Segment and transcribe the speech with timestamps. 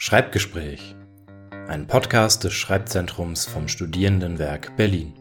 [0.00, 0.94] Schreibgespräch.
[1.50, 5.12] Ein Podcast des Schreibzentrums vom Studierendenwerk Berlin.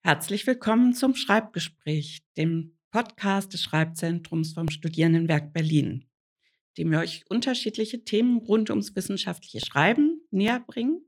[0.00, 6.08] Herzlich willkommen zum Schreibgespräch, dem Podcast des Schreibzentrums vom Studierendenwerk Berlin,
[6.78, 11.04] dem wir euch unterschiedliche Themen rund ums wissenschaftliche Schreiben näher bringen.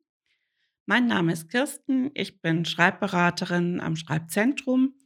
[0.87, 4.97] Mein Name ist Kirsten, ich bin Schreibberaterin am Schreibzentrum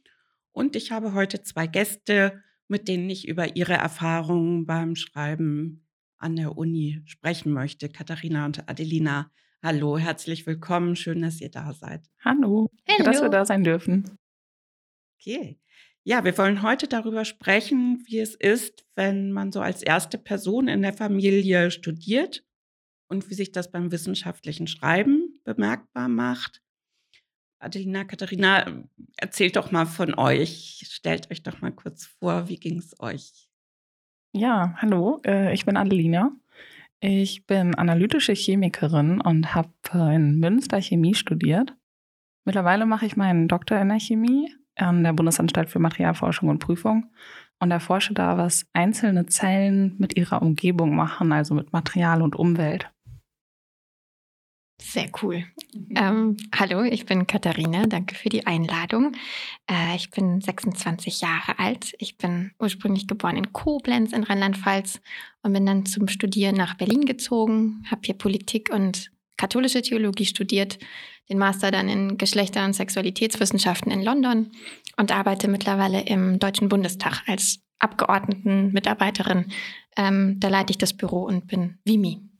[0.51, 5.85] und ich habe heute zwei Gäste, mit denen ich über ihre Erfahrungen beim Schreiben
[6.21, 7.89] an der Uni sprechen möchte.
[7.89, 9.31] Katharina und Adelina,
[9.63, 10.95] hallo, herzlich willkommen.
[10.95, 12.09] Schön, dass ihr da seid.
[12.23, 13.03] Hallo, Hallo.
[13.03, 14.17] dass wir da sein dürfen.
[15.19, 15.59] Okay.
[16.03, 20.67] Ja, wir wollen heute darüber sprechen, wie es ist, wenn man so als erste Person
[20.67, 22.43] in der Familie studiert
[23.07, 26.63] und wie sich das beim wissenschaftlichen Schreiben bemerkbar macht.
[27.59, 28.83] Adelina, Katharina,
[29.17, 30.83] erzählt doch mal von euch.
[30.89, 33.50] Stellt euch doch mal kurz vor, wie ging es euch?
[34.33, 36.31] Ja, hallo, äh, ich bin Adelina.
[37.01, 39.69] Ich bin analytische Chemikerin und habe
[40.13, 41.75] in Münster Chemie studiert.
[42.45, 47.11] Mittlerweile mache ich meinen Doktor in der Chemie an der Bundesanstalt für Materialforschung und Prüfung
[47.59, 52.89] und erforsche da, was einzelne Zellen mit ihrer Umgebung machen, also mit Material und Umwelt.
[54.81, 55.45] Sehr cool.
[55.73, 55.95] Mhm.
[55.95, 57.85] Ähm, hallo, ich bin Katharina.
[57.85, 59.13] Danke für die Einladung.
[59.69, 61.93] Äh, ich bin 26 Jahre alt.
[61.99, 64.99] Ich bin ursprünglich geboren in Koblenz in Rheinland-Pfalz
[65.43, 70.79] und bin dann zum Studieren nach Berlin gezogen, habe hier Politik und katholische Theologie studiert,
[71.29, 74.51] den Master dann in Geschlechter- und Sexualitätswissenschaften in London
[74.97, 79.45] und arbeite mittlerweile im Deutschen Bundestag als Abgeordnetenmitarbeiterin.
[79.95, 82.30] Ähm, da leite ich das Büro und bin Vimi.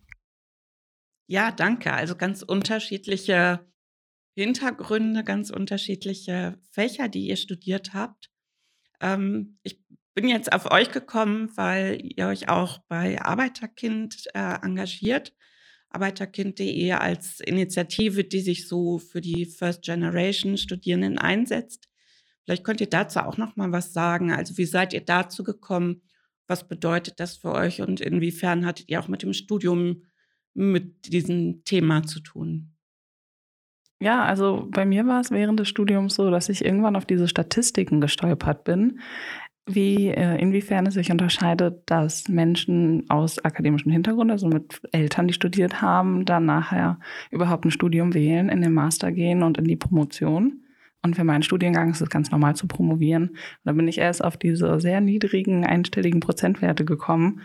[1.31, 1.93] Ja, danke.
[1.93, 3.65] Also ganz unterschiedliche
[4.35, 8.29] Hintergründe, ganz unterschiedliche Fächer, die ihr studiert habt.
[8.99, 9.81] Ähm, ich
[10.13, 15.33] bin jetzt auf euch gekommen, weil ihr euch auch bei Arbeiterkind äh, engagiert.
[15.91, 21.87] Arbeiterkind.de als Initiative, die sich so für die First Generation Studierenden einsetzt.
[22.43, 24.33] Vielleicht könnt ihr dazu auch noch mal was sagen.
[24.33, 26.01] Also wie seid ihr dazu gekommen?
[26.47, 30.03] Was bedeutet das für euch und inwiefern hattet ihr auch mit dem Studium
[30.53, 32.71] mit diesem Thema zu tun?
[34.01, 37.27] Ja, also bei mir war es während des Studiums so, dass ich irgendwann auf diese
[37.27, 38.99] Statistiken gestolpert bin,
[39.67, 45.33] wie äh, inwiefern es sich unterscheidet, dass Menschen aus akademischem Hintergrund, also mit Eltern, die
[45.33, 49.75] studiert haben, dann nachher überhaupt ein Studium wählen, in den Master gehen und in die
[49.75, 50.63] Promotion.
[51.03, 53.29] Und für meinen Studiengang ist es ganz normal zu promovieren.
[53.29, 57.41] Und da bin ich erst auf diese sehr niedrigen einstelligen Prozentwerte gekommen,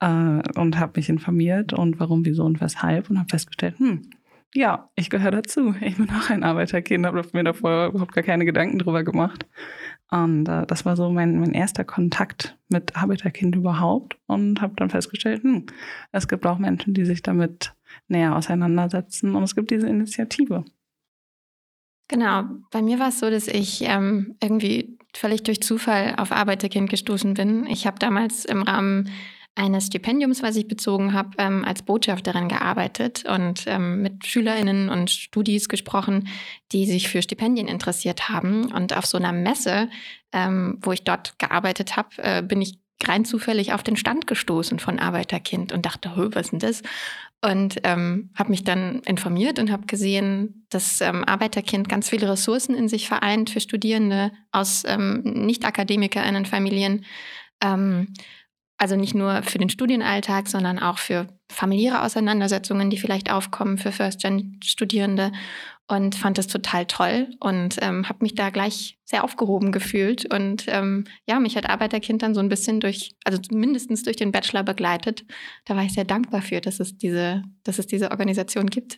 [0.00, 4.02] äh, und habe mich informiert und warum, wieso und weshalb und habe festgestellt, hm,
[4.54, 5.74] ja, ich gehöre dazu.
[5.80, 9.46] Ich bin auch ein Arbeiterkind, habe mir davor überhaupt gar keine Gedanken drüber gemacht.
[10.10, 14.90] Und äh, das war so mein, mein erster Kontakt mit Arbeiterkind überhaupt und habe dann
[14.90, 15.66] festgestellt, hm,
[16.10, 17.74] es gibt auch Menschen, die sich damit
[18.08, 20.64] näher auseinandersetzen und es gibt diese Initiative.
[22.08, 26.90] Genau, bei mir war es so, dass ich ähm, irgendwie völlig durch Zufall auf Arbeiterkind
[26.90, 27.66] gestoßen bin.
[27.66, 29.08] Ich habe damals im Rahmen
[29.60, 35.10] eines Stipendiums, was ich bezogen habe, ähm, als Botschafterin gearbeitet und ähm, mit Schülerinnen und
[35.10, 36.28] Studis gesprochen,
[36.72, 38.72] die sich für Stipendien interessiert haben.
[38.72, 39.90] Und auf so einer Messe,
[40.32, 44.78] ähm, wo ich dort gearbeitet habe, äh, bin ich rein zufällig auf den Stand gestoßen
[44.78, 46.82] von Arbeiterkind und dachte, was ist denn das?
[47.42, 52.74] Und ähm, habe mich dann informiert und habe gesehen, dass ähm, Arbeiterkind ganz viele Ressourcen
[52.74, 57.04] in sich vereint für Studierende aus ähm, Nicht-AkademikerInnen-Familien.
[57.62, 58.14] Ähm,
[58.80, 63.92] also nicht nur für den Studienalltag, sondern auch für familiäre Auseinandersetzungen, die vielleicht aufkommen für
[63.92, 65.32] First-Gen-Studierende
[65.86, 70.64] und fand das total toll und ähm, habe mich da gleich sehr aufgehoben gefühlt und
[70.68, 74.62] ähm, ja, mich hat Arbeiterkind dann so ein bisschen durch, also mindestens durch den Bachelor
[74.62, 75.24] begleitet.
[75.66, 78.96] Da war ich sehr dankbar für, dass es diese, dass es diese Organisation gibt.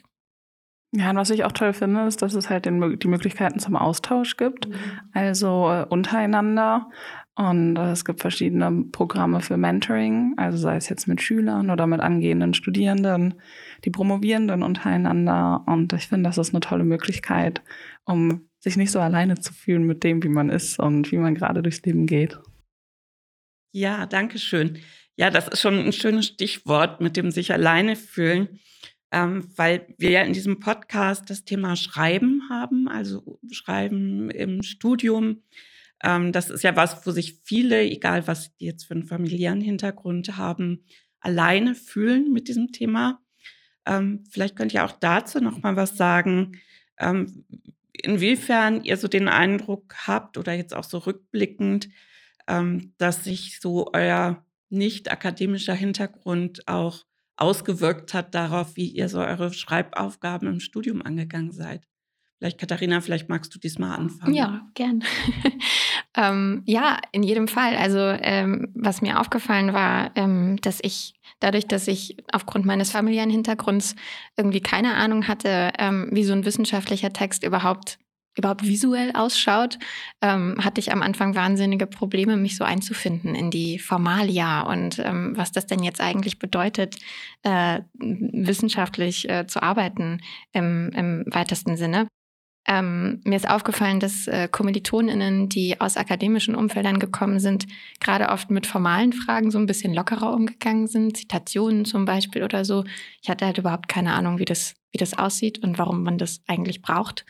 [0.95, 3.77] Ja, und was ich auch toll finde, ist, dass es halt den, die Möglichkeiten zum
[3.77, 4.75] Austausch gibt, mhm.
[5.15, 6.91] also äh, untereinander.
[7.35, 11.87] Und äh, es gibt verschiedene Programme für Mentoring, also sei es jetzt mit Schülern oder
[11.87, 13.41] mit angehenden Studierenden,
[13.85, 15.65] die Promovierenden untereinander.
[15.67, 17.63] Und ich finde, das ist eine tolle Möglichkeit,
[18.05, 21.35] um sich nicht so alleine zu fühlen mit dem, wie man ist und wie man
[21.35, 22.39] gerade durchs Leben geht.
[23.73, 24.79] Ja, danke schön.
[25.17, 28.61] Ja, das ist schon ein schönes Stichwort mit dem sich alleine fühlen,
[29.11, 35.43] ähm, weil wir ja in diesem Podcast das Thema Schreiben haben, also Schreiben im Studium.
[36.03, 39.61] Ähm, das ist ja was, wo sich viele, egal was die jetzt für einen familiären
[39.61, 40.85] Hintergrund haben,
[41.21, 43.21] alleine fühlen mit diesem Thema.
[43.87, 46.61] Ähm, vielleicht könnt ihr auch dazu noch mal was sagen,
[46.99, 47.45] ähm,
[47.93, 51.89] inwiefern ihr so den Eindruck habt oder jetzt auch so rückblickend,
[52.49, 57.05] ähm, dass sich so euer nicht akademischer Hintergrund auch
[57.37, 61.87] ausgewirkt hat darauf, wie ihr so eure Schreibaufgaben im Studium angegangen seid.
[62.43, 64.35] Vielleicht, Katharina, vielleicht magst du diesmal anfangen.
[64.35, 65.05] Ja, gern.
[66.17, 67.77] ähm, ja, in jedem Fall.
[67.77, 73.31] Also, ähm, was mir aufgefallen war, ähm, dass ich dadurch, dass ich aufgrund meines familiären
[73.31, 73.95] Hintergrunds
[74.37, 78.01] irgendwie keine Ahnung hatte, ähm, wie so ein wissenschaftlicher Text überhaupt
[78.37, 79.79] überhaupt visuell ausschaut,
[80.23, 85.35] ähm, hatte ich am Anfang wahnsinnige Probleme, mich so einzufinden in die Formalia und ähm,
[85.37, 86.97] was das denn jetzt eigentlich bedeutet,
[87.43, 90.23] äh, wissenschaftlich äh, zu arbeiten
[90.53, 92.09] im, im weitesten Sinne.
[92.67, 97.67] Ähm, mir ist aufgefallen, dass äh, KommilitonInnen, die aus akademischen Umfeldern gekommen sind,
[97.99, 102.65] gerade oft mit formalen Fragen so ein bisschen lockerer umgegangen sind, Zitationen zum Beispiel oder
[102.65, 102.85] so.
[103.21, 106.41] Ich hatte halt überhaupt keine Ahnung, wie das, wie das aussieht und warum man das
[106.47, 107.27] eigentlich braucht.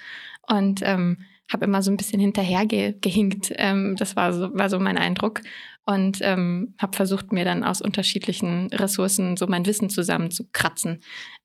[0.47, 1.19] Und ähm,
[1.51, 3.53] habe immer so ein bisschen hinterhergehinkt.
[3.57, 5.41] Ähm, das war so, war so mein Eindruck
[5.85, 11.01] und ähm, habe versucht, mir dann aus unterschiedlichen Ressourcen so mein Wissen zusammenzukratzen,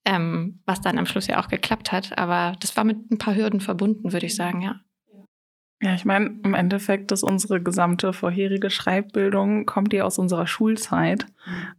[0.06, 2.18] ähm, was dann am Schluss ja auch geklappt hat.
[2.18, 4.80] Aber das war mit ein paar Hürden verbunden, würde ich sagen, ja.
[5.80, 11.28] Ja, ich meine, im Endeffekt ist unsere gesamte vorherige Schreibbildung, kommt die aus unserer Schulzeit.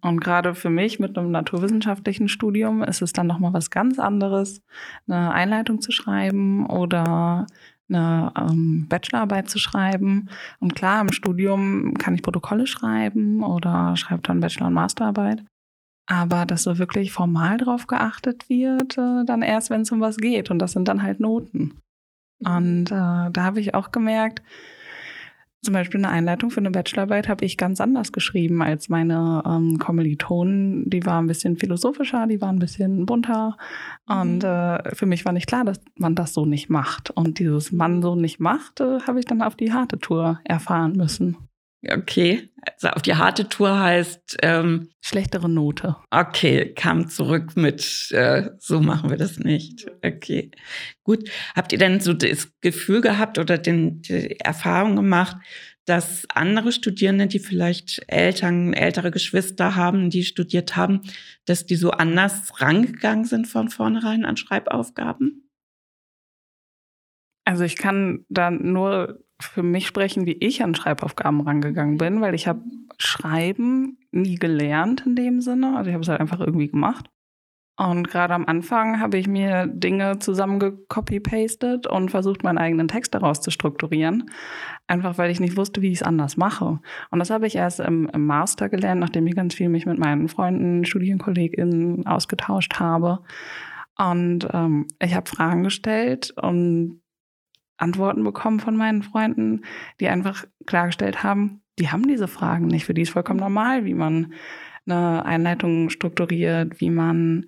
[0.00, 4.62] Und gerade für mich mit einem naturwissenschaftlichen Studium ist es dann nochmal was ganz anderes,
[5.08, 7.46] eine Einleitung zu schreiben oder
[7.88, 10.28] eine ähm, Bachelorarbeit zu schreiben.
[10.60, 15.44] Und klar, im Studium kann ich Protokolle schreiben oder schreibe dann Bachelor- und Masterarbeit.
[16.06, 20.16] Aber dass so wirklich formal drauf geachtet wird, äh, dann erst, wenn es um was
[20.16, 20.50] geht.
[20.50, 21.80] Und das sind dann halt Noten.
[22.44, 24.42] Und äh, da habe ich auch gemerkt,
[25.62, 29.78] zum Beispiel eine Einleitung für eine Bachelorarbeit habe ich ganz anders geschrieben als meine ähm,
[29.78, 30.88] Kommilitonen.
[30.88, 33.56] Die war ein bisschen philosophischer, die war ein bisschen bunter.
[34.06, 34.48] Und mhm.
[34.48, 37.10] äh, für mich war nicht klar, dass man das so nicht macht.
[37.10, 40.92] Und dieses Mann so nicht macht, äh, habe ich dann auf die harte Tour erfahren
[40.92, 41.47] müssen.
[41.90, 45.96] Okay, also auf die harte Tour heißt ähm, schlechtere Note.
[46.10, 49.86] Okay, kam zurück mit äh, so machen wir das nicht.
[50.04, 50.50] Okay,
[51.02, 51.30] gut.
[51.54, 55.36] Habt ihr denn so das Gefühl gehabt oder den, die Erfahrung gemacht,
[55.86, 61.00] dass andere Studierende, die vielleicht Eltern, ältere Geschwister haben, die studiert haben,
[61.46, 65.48] dass die so anders rangegangen sind von vornherein an Schreibaufgaben?
[67.46, 72.34] Also ich kann da nur für mich sprechen, wie ich an Schreibaufgaben rangegangen bin, weil
[72.34, 72.62] ich habe
[72.98, 75.76] Schreiben nie gelernt in dem Sinne.
[75.76, 77.08] Also ich habe es halt einfach irgendwie gemacht.
[77.78, 83.40] Und gerade am Anfang habe ich mir Dinge zusammengecopy-pastet und versucht, meinen eigenen Text daraus
[83.40, 84.28] zu strukturieren.
[84.88, 86.80] Einfach weil ich nicht wusste, wie ich es anders mache.
[87.12, 89.96] Und das habe ich erst im, im, Master gelernt, nachdem ich ganz viel mich mit
[89.96, 93.20] meinen Freunden, StudienkollegInnen ausgetauscht habe.
[93.96, 97.00] Und ähm, ich habe Fragen gestellt und
[97.78, 99.62] Antworten bekommen von meinen Freunden,
[100.00, 102.84] die einfach klargestellt haben, die haben diese Fragen nicht.
[102.84, 104.32] Für die ist vollkommen normal, wie man
[104.86, 107.46] eine Einleitung strukturiert, wie man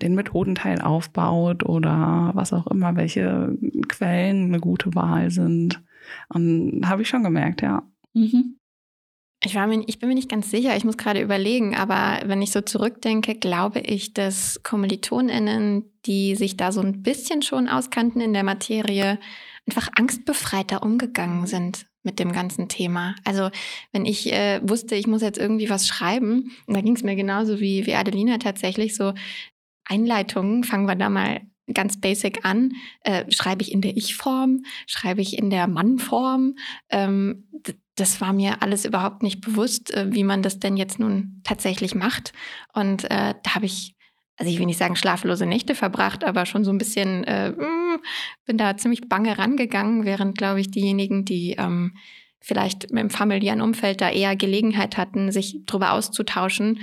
[0.00, 3.56] den Methodenteil aufbaut oder was auch immer, welche
[3.88, 5.82] Quellen eine gute Wahl sind.
[6.28, 7.82] Und habe ich schon gemerkt, ja.
[8.12, 8.56] Mhm.
[9.44, 12.42] Ich, war mir, ich bin mir nicht ganz sicher, ich muss gerade überlegen, aber wenn
[12.42, 18.20] ich so zurückdenke, glaube ich, dass KommilitonInnen, die sich da so ein bisschen schon auskannten
[18.20, 19.18] in der Materie,
[19.68, 23.14] einfach angstbefreiter umgegangen sind mit dem ganzen Thema.
[23.24, 23.50] Also
[23.92, 27.14] wenn ich äh, wusste, ich muss jetzt irgendwie was schreiben, und da ging es mir
[27.14, 29.14] genauso wie, wie Adelina tatsächlich, so
[29.84, 32.72] Einleitungen, fangen wir da mal ganz basic an.
[33.02, 34.64] Äh, schreibe ich in der Ich-Form?
[34.86, 36.56] Schreibe ich in der Mann-Form?
[36.90, 37.48] Ähm,
[37.94, 41.94] das war mir alles überhaupt nicht bewusst, äh, wie man das denn jetzt nun tatsächlich
[41.94, 42.32] macht.
[42.72, 43.94] Und äh, da habe ich
[44.36, 48.02] also ich will nicht sagen schlaflose Nächte verbracht, aber schon so ein bisschen, äh, mm,
[48.46, 51.96] bin da ziemlich bange rangegangen, während, glaube ich, diejenigen, die ähm,
[52.40, 56.80] vielleicht im familiären Umfeld da eher Gelegenheit hatten, sich darüber auszutauschen,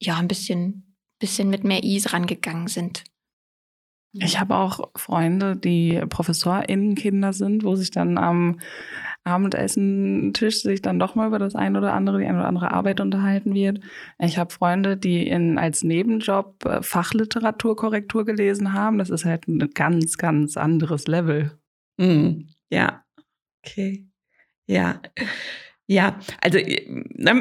[0.00, 3.04] ja, ein bisschen, bisschen mit mehr Ease rangegangen sind.
[4.12, 8.60] Ich habe auch Freunde, die ProfessorInnenkinder sind, wo sich dann am
[9.24, 13.00] Abendessen-Tisch sich dann doch mal über das eine oder andere, die eine oder andere Arbeit
[13.00, 13.80] unterhalten wird.
[14.18, 18.98] Ich habe Freunde, die in, als Nebenjob äh, Fachliteraturkorrektur gelesen haben.
[18.98, 21.58] Das ist halt ein ganz, ganz anderes Level.
[21.96, 23.02] Mm, ja,
[23.64, 24.06] okay.
[24.66, 25.00] Ja.
[25.86, 27.34] Ja, also ne,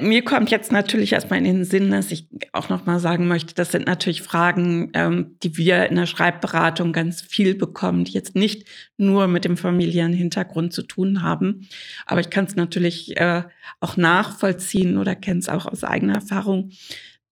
[0.00, 3.54] mir kommt jetzt natürlich erstmal in den Sinn, dass ich auch noch mal sagen möchte,
[3.54, 8.34] das sind natürlich Fragen, ähm, die wir in der Schreibberatung ganz viel bekommen, die jetzt
[8.34, 8.66] nicht
[8.96, 11.68] nur mit dem familiären Hintergrund zu tun haben.
[12.06, 13.42] Aber ich kann es natürlich äh,
[13.80, 16.70] auch nachvollziehen oder kenne es auch aus eigener Erfahrung,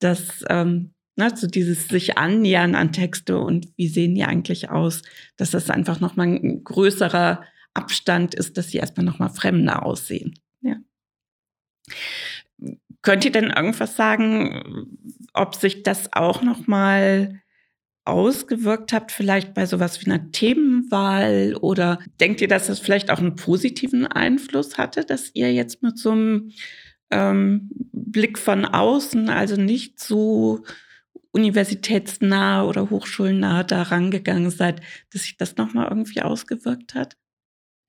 [0.01, 5.01] dass ähm, ne, so dieses sich annähern an Texte und wie sehen die eigentlich aus,
[5.39, 9.87] dass das einfach noch mal ein größerer Abstand ist, dass sie erstmal noch mal fremder
[9.87, 10.35] aussehen.
[13.03, 14.89] Könnt ihr denn irgendwas sagen,
[15.33, 17.41] ob sich das auch noch mal
[18.05, 21.55] ausgewirkt habt, vielleicht bei sowas wie einer Themenwahl?
[21.61, 25.99] Oder denkt ihr, dass das vielleicht auch einen positiven Einfluss hatte, dass ihr jetzt mit
[25.99, 26.53] so einem
[27.11, 30.65] ähm, Blick von außen, also nicht so
[31.33, 34.81] universitätsnah oder hochschulnah da rangegangen seid,
[35.13, 37.17] dass sich das nochmal irgendwie ausgewirkt hat?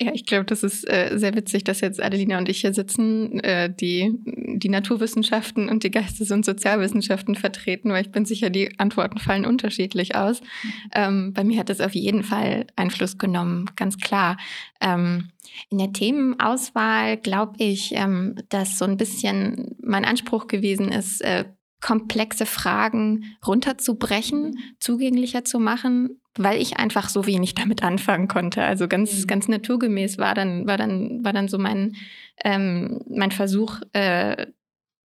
[0.02, 3.40] Ja, ich glaube, das ist äh, sehr witzig, dass jetzt Adelina und ich hier sitzen,
[3.42, 4.14] äh, die
[4.60, 9.46] die Naturwissenschaften und die Geistes- und Sozialwissenschaften vertreten, weil ich bin sicher, die Antworten fallen
[9.46, 10.42] unterschiedlich aus.
[10.42, 10.74] Mhm.
[10.94, 14.38] Ähm, bei mir hat das auf jeden Fall Einfluss genommen, ganz klar.
[14.82, 15.30] Ähm,
[15.70, 21.46] in der Themenauswahl glaube ich, ähm, dass so ein bisschen mein Anspruch gewesen ist, äh,
[21.82, 24.58] komplexe Fragen runterzubrechen, mhm.
[24.80, 28.64] zugänglicher zu machen, weil ich einfach so wenig damit anfangen konnte.
[28.64, 29.28] Also ganz, mhm.
[29.28, 31.96] ganz naturgemäß war dann, war dann, war dann so mein,
[32.44, 34.48] ähm, mein Versuch, äh,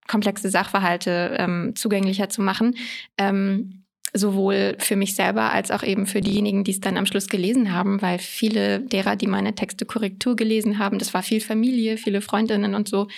[0.06, 2.74] komplexe Sachverhalte ähm, zugänglicher zu machen.
[3.16, 3.83] Ähm,
[4.16, 7.72] sowohl für mich selber als auch eben für diejenigen, die es dann am Schluss gelesen
[7.72, 12.20] haben, weil viele derer, die meine Texte Korrektur gelesen haben, das war viel Familie, viele
[12.20, 13.08] Freundinnen und so,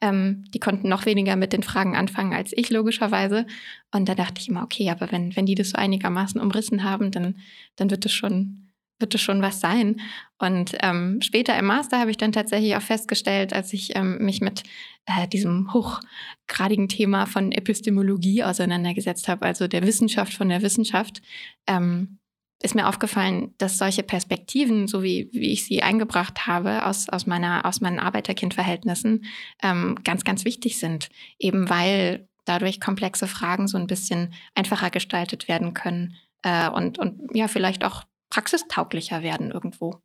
[0.00, 3.46] ähm, die konnten noch weniger mit den Fragen anfangen als ich logischerweise.
[3.92, 7.10] Und da dachte ich immer, okay, aber wenn, wenn die das so einigermaßen umrissen haben,
[7.10, 7.36] dann,
[7.76, 8.65] dann wird es schon
[8.98, 10.00] wird es schon was sein.
[10.38, 14.40] Und ähm, später im Master habe ich dann tatsächlich auch festgestellt, als ich ähm, mich
[14.40, 14.62] mit
[15.06, 21.22] äh, diesem hochgradigen Thema von Epistemologie auseinandergesetzt habe, also der Wissenschaft von der Wissenschaft,
[21.66, 22.18] ähm,
[22.62, 27.26] ist mir aufgefallen, dass solche Perspektiven, so wie, wie ich sie eingebracht habe aus, aus,
[27.26, 29.26] meiner, aus meinen Arbeiterkindverhältnissen,
[29.62, 31.10] ähm, ganz, ganz wichtig sind.
[31.38, 37.20] Eben weil dadurch komplexe Fragen so ein bisschen einfacher gestaltet werden können äh, und, und
[37.34, 38.04] ja, vielleicht auch
[38.36, 40.02] praxistauglicher werden irgendwo.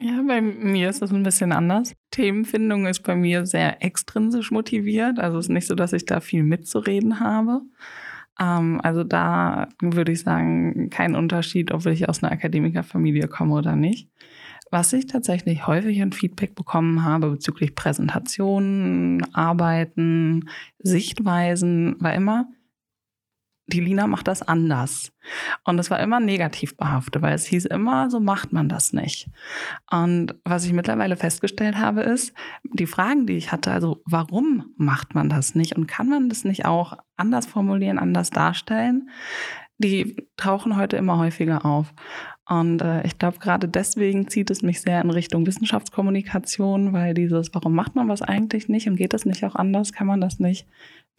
[0.00, 1.94] Ja, bei mir ist das ein bisschen anders.
[2.10, 5.20] Themenfindung ist bei mir sehr extrinsisch motiviert.
[5.20, 7.62] Also es ist nicht so, dass ich da viel mitzureden habe.
[8.40, 13.76] Ähm, also da würde ich sagen, kein Unterschied, ob ich aus einer Akademikerfamilie komme oder
[13.76, 14.10] nicht.
[14.70, 20.48] Was ich tatsächlich häufig an Feedback bekommen habe bezüglich Präsentationen, Arbeiten,
[20.78, 22.48] Sichtweisen, war immer,
[23.68, 25.12] die Lina macht das anders.
[25.64, 29.28] Und es war immer negativ behaftet, weil es hieß immer, so macht man das nicht.
[29.90, 32.32] Und was ich mittlerweile festgestellt habe, ist,
[32.64, 36.44] die Fragen, die ich hatte, also warum macht man das nicht und kann man das
[36.44, 39.10] nicht auch anders formulieren, anders darstellen,
[39.76, 41.92] die tauchen heute immer häufiger auf.
[42.48, 47.54] Und äh, ich glaube, gerade deswegen zieht es mich sehr in Richtung Wissenschaftskommunikation, weil dieses,
[47.54, 50.40] warum macht man was eigentlich nicht und geht das nicht auch anders, kann man das
[50.40, 50.66] nicht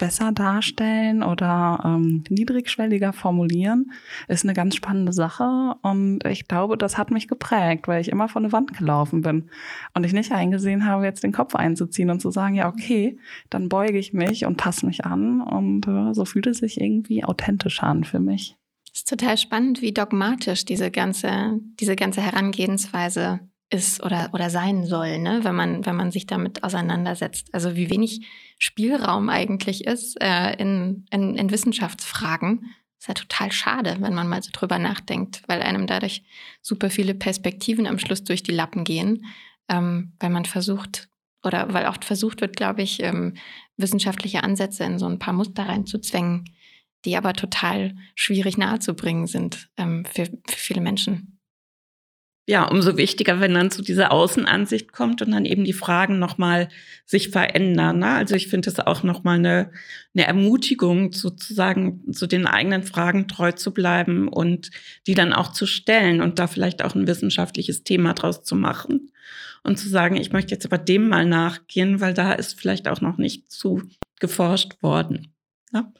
[0.00, 3.92] besser darstellen oder ähm, niedrigschwelliger formulieren,
[4.26, 5.74] ist eine ganz spannende Sache.
[5.82, 9.50] Und ich glaube, das hat mich geprägt, weil ich immer vor eine Wand gelaufen bin
[9.94, 13.18] und ich nicht eingesehen habe, jetzt den Kopf einzuziehen und zu sagen, ja, okay,
[13.50, 15.42] dann beuge ich mich und passe mich an.
[15.42, 18.56] Und äh, so fühlt es sich irgendwie authentisch an für mich.
[18.92, 23.40] Es ist total spannend, wie dogmatisch diese ganze, diese ganze Herangehensweise
[23.70, 25.40] ist oder, oder sein soll, ne?
[25.44, 27.54] wenn, man, wenn man sich damit auseinandersetzt.
[27.54, 28.26] Also wie wenig
[28.58, 32.74] Spielraum eigentlich ist äh, in, in, in Wissenschaftsfragen.
[32.98, 36.24] Ist ja total schade, wenn man mal so drüber nachdenkt, weil einem dadurch
[36.60, 39.24] super viele Perspektiven am Schluss durch die Lappen gehen,
[39.68, 41.08] ähm, weil man versucht,
[41.42, 43.34] oder weil auch versucht wird, glaube ich, ähm,
[43.78, 46.44] wissenschaftliche Ansätze in so ein paar Muster reinzuzwängen,
[47.06, 51.39] die aber total schwierig nahezubringen sind ähm, für, für viele Menschen
[52.46, 56.68] ja, umso wichtiger, wenn dann zu dieser Außenansicht kommt und dann eben die Fragen nochmal
[57.06, 58.00] sich verändern.
[58.00, 58.08] Ne?
[58.08, 59.70] Also ich finde es auch nochmal eine,
[60.14, 64.70] eine Ermutigung, sozusagen zu den eigenen Fragen treu zu bleiben und
[65.06, 69.12] die dann auch zu stellen und da vielleicht auch ein wissenschaftliches Thema draus zu machen
[69.62, 73.00] und zu sagen, ich möchte jetzt aber dem mal nachgehen, weil da ist vielleicht auch
[73.00, 73.82] noch nicht zu
[74.18, 75.34] geforscht worden.
[75.72, 75.92] Ne?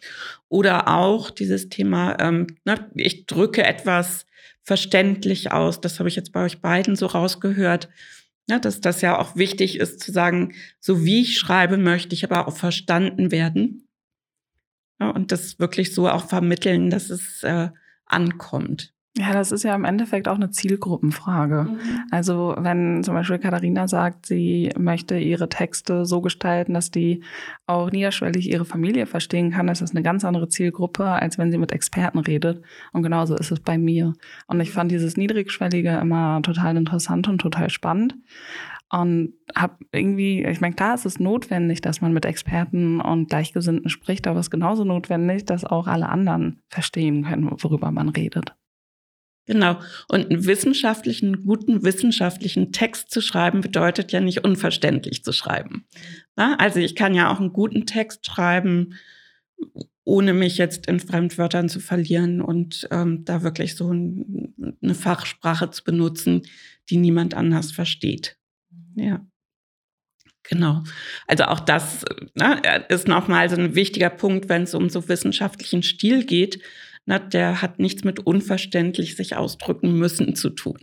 [0.49, 4.27] Oder auch dieses Thema, ähm, ne, ich drücke etwas
[4.63, 5.81] verständlich aus.
[5.81, 7.89] Das habe ich jetzt bei euch beiden so rausgehört,
[8.49, 12.25] ja, dass das ja auch wichtig ist zu sagen, so wie ich schreibe, möchte ich
[12.25, 13.89] aber auch verstanden werden.
[15.01, 17.71] Ja, und das wirklich so auch vermitteln, dass es äh,
[18.07, 18.93] ankommt.
[19.17, 21.65] Ja, das ist ja im Endeffekt auch eine Zielgruppenfrage.
[21.65, 21.79] Mhm.
[22.13, 27.25] Also wenn zum Beispiel Katharina sagt, sie möchte ihre Texte so gestalten, dass die
[27.67, 31.59] auch niederschwellig ihre Familie verstehen kann, ist das eine ganz andere Zielgruppe, als wenn sie
[31.59, 32.63] mit Experten redet.
[32.93, 34.13] Und genauso ist es bei mir.
[34.47, 38.15] Und ich fand dieses Niedrigschwellige immer total interessant und total spannend.
[38.93, 43.89] Und habe irgendwie, ich meine, klar ist es notwendig, dass man mit Experten und Gleichgesinnten
[43.89, 48.55] spricht, aber es ist genauso notwendig, dass auch alle anderen verstehen können, worüber man redet.
[49.51, 49.81] Genau.
[50.07, 55.89] Und einen wissenschaftlichen, guten wissenschaftlichen Text zu schreiben, bedeutet ja nicht unverständlich zu schreiben.
[56.37, 58.95] Na, also ich kann ja auch einen guten Text schreiben,
[60.05, 65.69] ohne mich jetzt in Fremdwörtern zu verlieren und ähm, da wirklich so ein, eine Fachsprache
[65.73, 66.43] zu benutzen,
[66.89, 68.37] die niemand anders versteht.
[68.95, 69.27] Ja.
[70.45, 70.85] Genau.
[71.27, 72.05] Also auch das
[72.35, 76.63] ne, ist nochmal so ein wichtiger Punkt, wenn es um so wissenschaftlichen Stil geht
[77.11, 80.79] na, der hat nichts mit unverständlich sich ausdrücken müssen zu tun.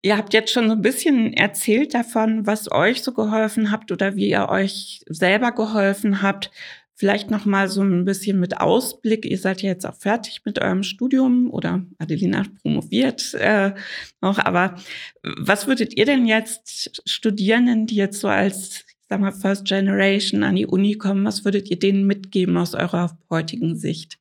[0.00, 4.14] Ihr habt jetzt schon so ein bisschen erzählt davon, was euch so geholfen habt oder
[4.14, 6.52] wie ihr euch selber geholfen habt.
[6.94, 9.26] Vielleicht noch mal so ein bisschen mit Ausblick.
[9.26, 13.72] Ihr seid ja jetzt auch fertig mit eurem Studium oder Adelina promoviert äh,
[14.20, 14.38] noch.
[14.38, 14.76] Aber
[15.24, 20.54] was würdet ihr denn jetzt Studierenden, die jetzt so als sag mal First Generation an
[20.54, 24.20] die Uni kommen, was würdet ihr denen mitgeben aus eurer heutigen Sicht?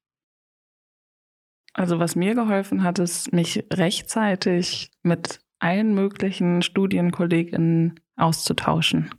[1.77, 9.11] Also was mir geholfen hat, ist, mich rechtzeitig mit allen möglichen StudienkollegInnen auszutauschen.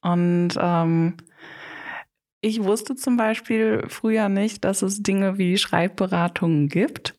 [0.00, 1.16] Und ähm,
[2.40, 7.18] ich wusste zum Beispiel früher nicht, dass es Dinge wie Schreibberatungen gibt.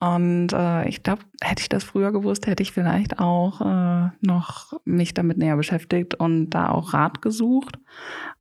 [0.00, 4.72] Und äh, ich glaube, hätte ich das früher gewusst, hätte ich vielleicht auch äh, noch
[4.84, 7.78] mich damit näher beschäftigt und da auch Rat gesucht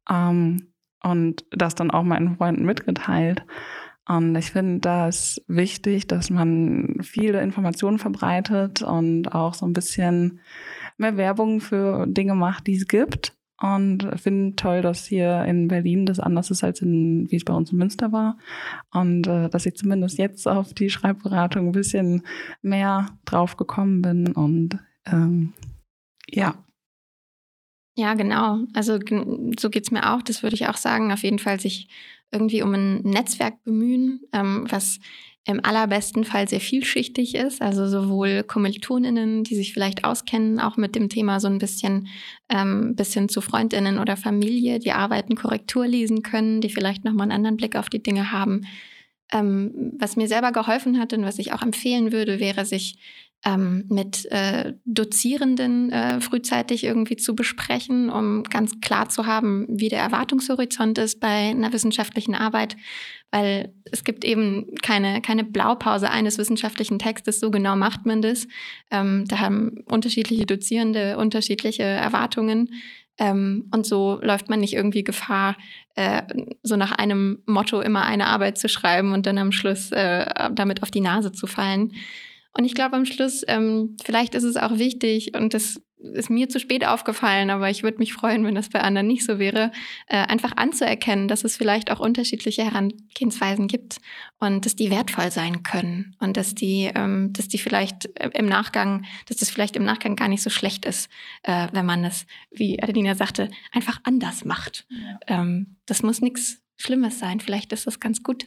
[0.09, 3.45] ähm, und das dann auch meinen Freunden mitgeteilt.
[4.07, 10.39] Und ich finde das wichtig, dass man viele Informationen verbreitet und auch so ein bisschen
[10.97, 13.33] mehr Werbung für Dinge macht, die es gibt.
[13.59, 17.53] Und finde toll, dass hier in Berlin das anders ist, als in, wie es bei
[17.53, 18.37] uns in Münster war.
[18.91, 22.21] Und äh, dass ich zumindest jetzt auf die Schreibberatung ein bisschen
[22.61, 24.31] mehr drauf gekommen bin.
[24.31, 25.53] Und ähm,
[26.29, 26.53] ja.
[27.97, 28.59] Ja, genau.
[28.73, 28.99] Also
[29.59, 30.21] so geht's mir auch.
[30.21, 31.11] Das würde ich auch sagen.
[31.11, 31.87] Auf jeden Fall sich
[32.31, 34.99] irgendwie um ein Netzwerk bemühen, ähm, was
[35.45, 40.93] im allerbesten Fall sehr vielschichtig ist, also sowohl KommilitonInnen, die sich vielleicht auskennen, auch mit
[40.93, 42.07] dem Thema so ein bisschen,
[42.49, 47.31] ähm, bisschen zu FreundInnen oder Familie, die Arbeiten Korrektur lesen können, die vielleicht nochmal einen
[47.31, 48.67] anderen Blick auf die Dinge haben.
[49.31, 52.97] Ähm, was mir selber geholfen hat und was ich auch empfehlen würde, wäre sich
[53.45, 59.89] ähm, mit äh, Dozierenden äh, frühzeitig irgendwie zu besprechen, um ganz klar zu haben, wie
[59.89, 62.75] der Erwartungshorizont ist bei einer wissenschaftlichen Arbeit.
[63.31, 68.47] Weil es gibt eben keine, keine Blaupause eines wissenschaftlichen Textes, so genau macht man das.
[68.89, 72.69] Ähm, da haben unterschiedliche Dozierende unterschiedliche Erwartungen.
[73.19, 75.57] Ähm, und so läuft man nicht irgendwie Gefahr,
[75.95, 76.21] äh,
[76.63, 80.83] so nach einem Motto immer eine Arbeit zu schreiben und dann am Schluss äh, damit
[80.83, 81.93] auf die Nase zu fallen.
[82.57, 86.47] Und ich glaube am Schluss, ähm, vielleicht ist es auch wichtig, und das ist mir
[86.47, 89.71] zu spät aufgefallen, aber ich würde mich freuen, wenn das bei anderen nicht so wäre,
[90.07, 93.97] äh, einfach anzuerkennen, dass es vielleicht auch unterschiedliche Herangehensweisen gibt
[94.39, 99.05] und dass die wertvoll sein können und dass die, ähm, dass die vielleicht im Nachgang,
[99.27, 101.09] dass das vielleicht im Nachgang gar nicht so schlecht ist,
[101.43, 104.85] äh, wenn man es, wie Adelina sagte, einfach anders macht.
[104.89, 105.41] Ja.
[105.41, 107.39] Ähm, das muss nichts Schlimmes sein.
[107.39, 108.45] Vielleicht ist das ganz gut.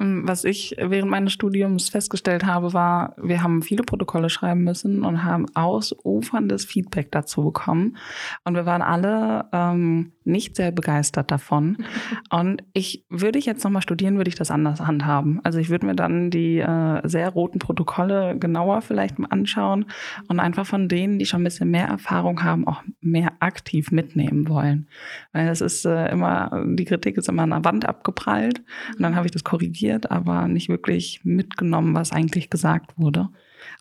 [0.00, 5.04] Ähm, was ich während meines Studiums festgestellt habe, war, wir haben viele Protokolle schreiben müssen
[5.04, 7.96] und haben ausuferndes Feedback dazu bekommen.
[8.44, 11.78] Und wir waren alle ähm, nicht sehr begeistert davon.
[12.30, 15.40] Und ich würde ich jetzt nochmal studieren, würde ich das anders handhaben.
[15.44, 19.86] Also ich würde mir dann die äh, sehr roten Protokolle genauer vielleicht mal anschauen
[20.28, 24.48] und einfach von denen, die schon ein bisschen mehr Erfahrung haben, auch mehr aktiv mitnehmen
[24.48, 24.88] wollen.
[25.32, 28.62] Weil es ist äh, immer, die Kritik ist immer an der Wand abgeprallt
[28.96, 33.28] und dann habe ich das korrigiert, aber nicht wirklich mitgenommen, was eigentlich gesagt wurde.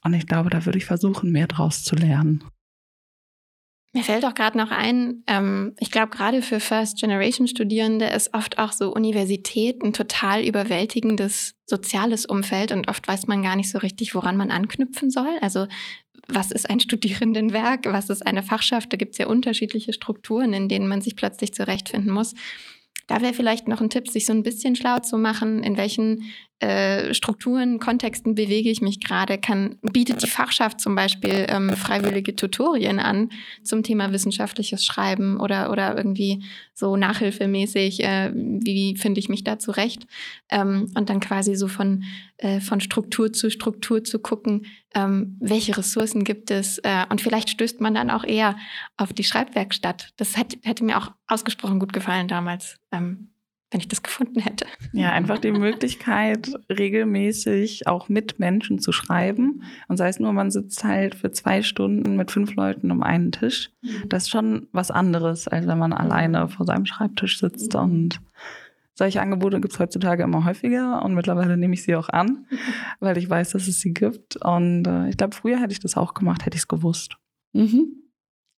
[0.03, 2.43] Und ich glaube, da würde ich versuchen, mehr draus zu lernen.
[3.91, 8.71] Mir fällt auch gerade noch ein, ähm, ich glaube, gerade für First-Generation-Studierende ist oft auch
[8.71, 14.13] so Universität ein total überwältigendes soziales Umfeld und oft weiß man gar nicht so richtig,
[14.13, 15.39] woran man anknüpfen soll.
[15.41, 15.65] Also
[16.27, 18.93] was ist ein Studierendenwerk, was ist eine Fachschaft?
[18.93, 22.35] Da gibt es ja unterschiedliche Strukturen, in denen man sich plötzlich zurechtfinden muss.
[23.09, 26.31] Da wäre vielleicht noch ein Tipp, sich so ein bisschen schlau zu machen, in welchen
[26.59, 32.35] äh, Strukturen, Kontexten bewege ich mich gerade, kann, bietet die Fachschaft zum Beispiel ähm, freiwillige
[32.35, 33.29] Tutorien an
[33.63, 36.43] zum Thema wissenschaftliches Schreiben oder, oder irgendwie
[36.73, 40.05] so nachhilfemäßig, äh, wie finde ich mich da zurecht?
[40.49, 42.03] Ähm, und dann quasi so von,
[42.37, 46.77] äh, von Struktur zu Struktur zu gucken, ähm, welche Ressourcen gibt es?
[46.79, 48.57] Äh, und vielleicht stößt man dann auch eher
[48.97, 50.09] auf die Schreibwerkstatt.
[50.17, 52.77] Das hat, hätte mir auch ausgesprochen gut gefallen damals.
[53.71, 54.65] Wenn ich das gefunden hätte.
[54.93, 59.61] Ja, einfach die Möglichkeit, regelmäßig auch mit Menschen zu schreiben.
[59.87, 63.31] Und sei es nur, man sitzt halt für zwei Stunden mit fünf Leuten um einen
[63.31, 63.69] Tisch.
[64.07, 68.19] Das ist schon was anderes, als wenn man alleine vor seinem Schreibtisch sitzt und
[68.99, 72.45] Solche Angebote gibt es heutzutage immer häufiger und mittlerweile nehme ich sie auch an,
[72.99, 74.35] weil ich weiß, dass es sie gibt.
[74.35, 77.15] Und äh, ich glaube, früher hätte ich das auch gemacht, hätte ich es gewusst.
[77.53, 77.93] Mhm.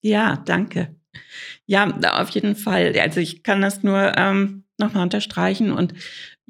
[0.02, 0.96] Ja, danke.
[1.68, 2.92] Ja, auf jeden Fall.
[3.00, 5.72] Also ich kann das nur ähm, nochmal unterstreichen.
[5.72, 5.94] Und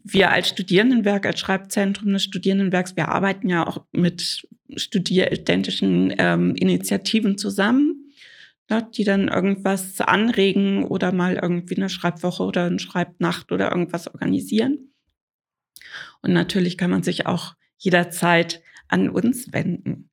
[0.04, 7.38] wir als Studierendenwerk, als Schreibzentrum des Studierendenwerks, wir arbeiten ja auch mit studieridentischen ähm, Initiativen
[7.38, 8.12] zusammen,
[8.70, 14.08] ne, die dann irgendwas anregen oder mal irgendwie eine Schreibwoche oder eine Schreibnacht oder irgendwas
[14.08, 14.94] organisieren.
[16.22, 20.10] Und natürlich kann man sich auch jederzeit an uns wenden.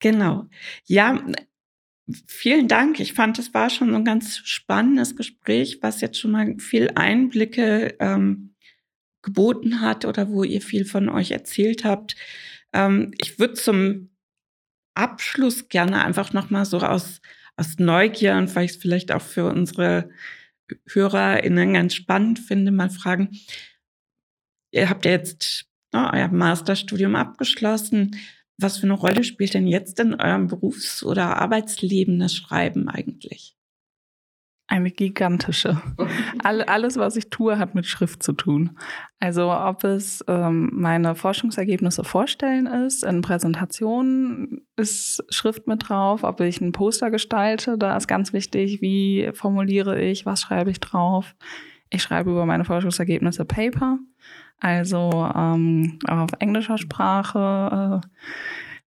[0.00, 0.46] Genau.
[0.86, 1.24] Ja,
[2.26, 3.00] vielen Dank.
[3.00, 6.90] Ich fand, es war schon so ein ganz spannendes Gespräch, was jetzt schon mal viel
[6.94, 8.54] Einblicke ähm,
[9.22, 12.16] geboten hat oder wo ihr viel von euch erzählt habt.
[12.72, 14.10] Ähm, ich würde zum
[14.94, 17.20] Abschluss gerne einfach noch mal so aus,
[17.56, 20.10] aus Neugier und weil ich es vielleicht auch für unsere
[20.86, 23.30] HörerInnen ganz spannend finde, mal fragen.
[24.70, 28.16] Ihr habt ja jetzt ne, euer Masterstudium abgeschlossen.
[28.60, 33.56] Was für eine Rolle spielt denn jetzt in eurem Berufs- oder Arbeitsleben das Schreiben eigentlich?
[34.70, 35.80] Eine gigantische.
[36.42, 38.76] All, alles, was ich tue, hat mit Schrift zu tun.
[39.18, 46.40] Also ob es ähm, meine Forschungsergebnisse vorstellen ist, in Präsentationen ist Schrift mit drauf, ob
[46.40, 51.34] ich ein Poster gestalte, da ist ganz wichtig, wie formuliere ich, was schreibe ich drauf.
[51.88, 53.98] Ich schreibe über meine Forschungsergebnisse Paper,
[54.60, 58.02] also ähm, auf englischer Sprache.
[58.02, 58.08] Äh,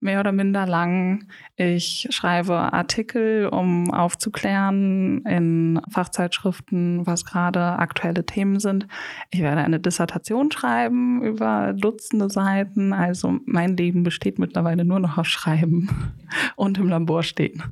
[0.01, 1.27] mehr oder minder lang.
[1.55, 8.87] Ich schreibe Artikel, um aufzuklären in Fachzeitschriften, was gerade aktuelle Themen sind.
[9.29, 12.93] Ich werde eine Dissertation schreiben über Dutzende Seiten.
[12.93, 15.87] Also mein Leben besteht mittlerweile nur noch aus Schreiben
[16.55, 17.63] und im Labor stehen.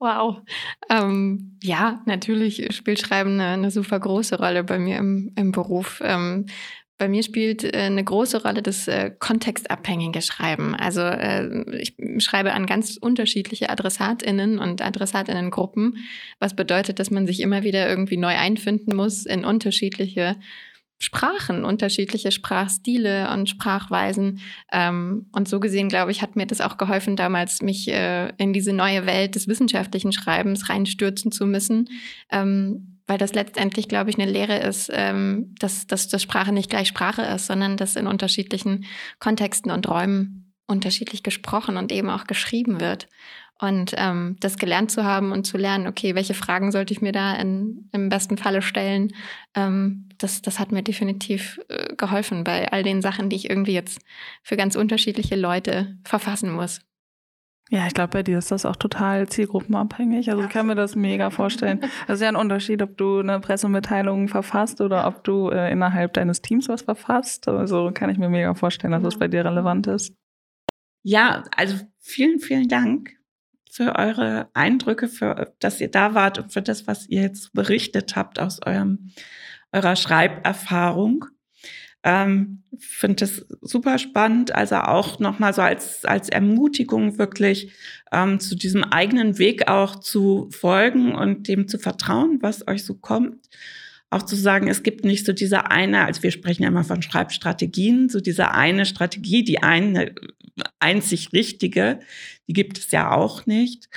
[0.00, 0.42] Wow.
[0.88, 6.00] Ähm, ja, natürlich spielt Schreiben eine, eine, super große Rolle bei mir im, im Beruf.
[6.04, 6.46] Ähm,
[6.98, 10.74] bei mir spielt äh, eine große Rolle das äh, kontextabhängige Schreiben.
[10.74, 15.98] Also äh, ich schreibe an ganz unterschiedliche Adressatinnen und Adressatinnengruppen,
[16.40, 20.36] was bedeutet, dass man sich immer wieder irgendwie neu einfinden muss in unterschiedliche
[21.00, 24.40] Sprachen, unterschiedliche Sprachstile und Sprachweisen.
[24.72, 28.72] Ähm, und so gesehen, glaube ich, hat mir das auch geholfen, damals mich in diese
[28.72, 31.88] neue Welt des wissenschaftlichen Schreibens reinstürzen zu müssen.
[32.32, 36.70] Ähm, weil das letztendlich, glaube ich, eine Lehre ist, ähm, dass, dass, dass Sprache nicht
[36.70, 38.84] gleich Sprache ist, sondern dass in unterschiedlichen
[39.18, 43.08] Kontexten und Räumen unterschiedlich gesprochen und eben auch geschrieben wird.
[43.60, 47.10] Und ähm, das gelernt zu haben und zu lernen, okay, welche Fragen sollte ich mir
[47.10, 49.12] da in, im besten Falle stellen,
[49.54, 53.72] ähm, das, das hat mir definitiv äh, geholfen bei all den Sachen, die ich irgendwie
[53.72, 54.00] jetzt
[54.42, 56.80] für ganz unterschiedliche Leute verfassen muss.
[57.70, 60.30] Ja, ich glaube, bei dir ist das auch total zielgruppenabhängig.
[60.30, 61.80] Also ich kann mir das mega vorstellen.
[62.06, 66.14] Das ist ja ein Unterschied, ob du eine Pressemitteilung verfasst oder ob du äh, innerhalb
[66.14, 67.46] deines Teams was verfasst.
[67.48, 70.14] Also kann ich mir mega vorstellen, dass das bei dir relevant ist.
[71.02, 73.18] Ja, also vielen, vielen Dank
[73.70, 78.16] für eure Eindrücke, für dass ihr da wart und für das, was ihr jetzt berichtet
[78.16, 79.10] habt aus eurem,
[79.72, 81.26] eurer Schreiberfahrung.
[82.04, 87.72] Ähm, Finde es super spannend, also auch nochmal so als, als Ermutigung wirklich
[88.12, 92.94] ähm, zu diesem eigenen Weg auch zu folgen und dem zu vertrauen, was euch so
[92.94, 93.48] kommt.
[94.10, 97.02] Auch zu sagen, es gibt nicht so diese eine, also wir sprechen ja immer von
[97.02, 100.14] Schreibstrategien, so diese eine Strategie, die eine
[100.78, 102.00] einzig richtige,
[102.46, 103.88] die gibt es ja auch nicht.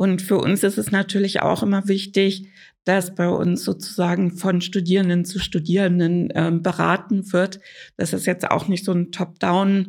[0.00, 2.48] Und für uns ist es natürlich auch immer wichtig,
[2.84, 7.60] dass bei uns sozusagen von Studierenden zu Studierenden äh, beraten wird,
[7.98, 9.88] dass es jetzt auch nicht so ein Top-Down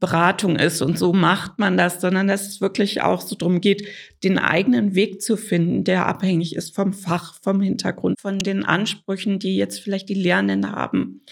[0.00, 3.86] Beratung ist und so macht man das, sondern dass es wirklich auch so darum geht,
[4.24, 9.38] den eigenen Weg zu finden, der abhängig ist vom Fach, vom Hintergrund, von den Ansprüchen,
[9.38, 11.22] die jetzt vielleicht die Lernenden haben.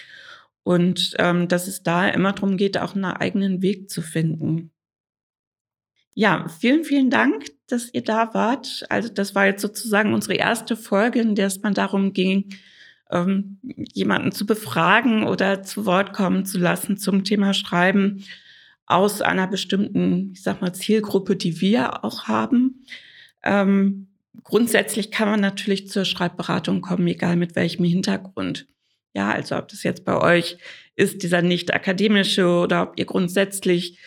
[0.62, 4.70] Und ähm, dass es da immer darum geht, auch einen eigenen Weg zu finden.
[6.14, 8.85] Ja, vielen, vielen Dank, dass ihr da wart.
[8.88, 12.50] Also das war jetzt sozusagen unsere erste Folge, in der es mal darum ging,
[13.11, 18.24] ähm, jemanden zu befragen oder zu Wort kommen zu lassen zum Thema Schreiben
[18.87, 22.85] aus einer bestimmten, ich sag mal, Zielgruppe, die wir auch haben.
[23.42, 24.09] Ähm,
[24.42, 28.66] grundsätzlich kann man natürlich zur Schreibberatung kommen, egal mit welchem Hintergrund.
[29.14, 30.59] Ja, also ob das jetzt bei euch
[30.96, 33.98] ist, dieser nicht akademische oder ob ihr grundsätzlich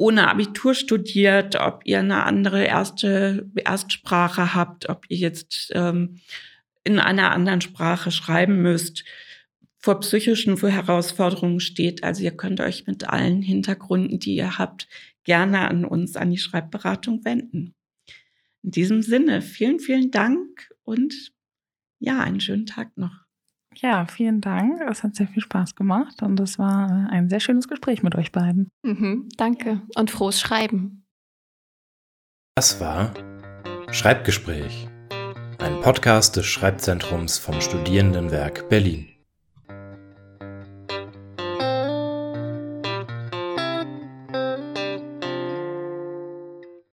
[0.00, 6.16] ohne Abitur studiert, ob ihr eine andere erste Erstsprache habt, ob ihr jetzt ähm,
[6.84, 9.04] in einer anderen Sprache schreiben müsst,
[9.76, 12.02] vor psychischen Herausforderungen steht.
[12.02, 14.88] Also ihr könnt euch mit allen Hintergründen, die ihr habt,
[15.24, 17.74] gerne an uns, an die Schreibberatung wenden.
[18.62, 21.32] In diesem Sinne, vielen, vielen Dank und
[21.98, 23.26] ja, einen schönen Tag noch.
[23.76, 24.80] Ja, vielen Dank.
[24.90, 28.32] Es hat sehr viel Spaß gemacht und es war ein sehr schönes Gespräch mit euch
[28.32, 28.68] beiden.
[28.82, 31.04] Mhm, danke und frohes Schreiben.
[32.56, 33.14] Das war
[33.92, 34.88] Schreibgespräch,
[35.58, 39.09] ein Podcast des Schreibzentrums vom Studierendenwerk Berlin.